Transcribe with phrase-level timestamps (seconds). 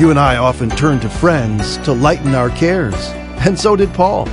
[0.00, 2.94] You and I often turn to friends to lighten our cares,
[3.44, 4.24] and so did Paul.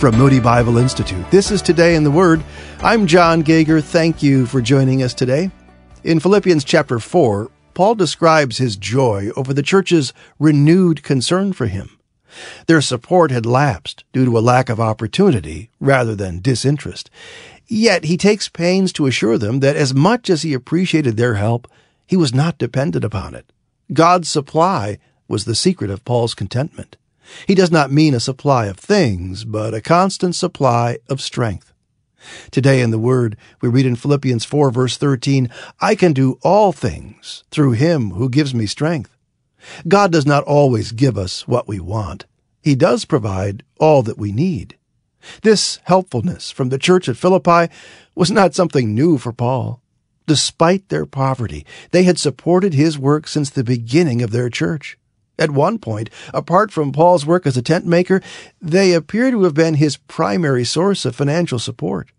[0.00, 2.42] From Moody Bible Institute, this is Today in the Word.
[2.80, 3.80] I'm John Gager.
[3.80, 5.52] Thank you for joining us today.
[6.02, 11.96] In Philippians chapter 4, Paul describes his joy over the church's renewed concern for him.
[12.66, 17.08] Their support had lapsed due to a lack of opportunity rather than disinterest.
[17.68, 21.68] Yet he takes pains to assure them that as much as he appreciated their help,
[22.04, 23.52] he was not dependent upon it.
[23.92, 26.96] God's supply was the secret of Paul's contentment.
[27.46, 31.72] He does not mean a supply of things, but a constant supply of strength.
[32.50, 36.72] Today in the Word, we read in Philippians 4 verse 13, I can do all
[36.72, 39.16] things through Him who gives me strength.
[39.86, 42.26] God does not always give us what we want.
[42.62, 44.76] He does provide all that we need.
[45.42, 47.72] This helpfulness from the church at Philippi
[48.14, 49.80] was not something new for Paul.
[50.28, 54.98] Despite their poverty, they had supported his work since the beginning of their church.
[55.38, 58.20] At one point, apart from Paul's work as a tent maker,
[58.60, 62.10] they appear to have been his primary source of financial support.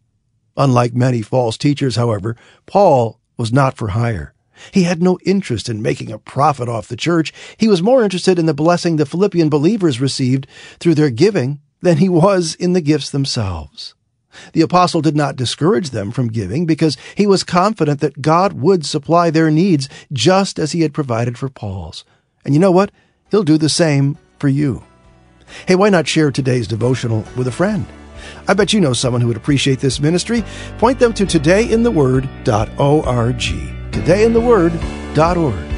[0.58, 4.34] Unlike many false teachers, however, Paul was not for hire.
[4.72, 7.32] He had no interest in making a profit off the church.
[7.58, 10.48] He was more interested in the blessing the Philippian believers received
[10.80, 13.94] through their giving than he was in the gifts themselves.
[14.54, 18.86] The apostle did not discourage them from giving because he was confident that God would
[18.86, 22.04] supply their needs just as he had provided for Paul's.
[22.46, 22.92] And you know what?
[23.32, 24.84] He'll do the same for you.
[25.68, 27.86] Hey, why not share today's devotional with a friend?
[28.48, 30.44] I bet you know someone who would appreciate this ministry.
[30.78, 33.42] Point them to todayintheword.org.
[33.92, 35.69] Todayintheword.org.